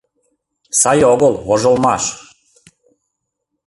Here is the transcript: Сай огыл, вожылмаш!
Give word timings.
Сай 0.79 0.99
огыл, 1.13 1.33
вожылмаш! 1.47 2.03